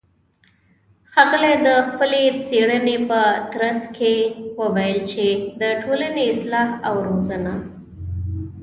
ښاغلى 1.11 1.53
د 1.65 1.67
خپلې 1.87 2.23
څېړنې 2.47 2.97
په 3.09 3.21
ترڅ 3.51 3.79
کې 3.97 4.13
وويل 4.59 4.99
چې 5.11 5.25
د 5.61 5.63
ټولنې 5.81 6.23
اصلاح 6.33 6.69
او 6.87 6.95
روزنه 7.07 7.53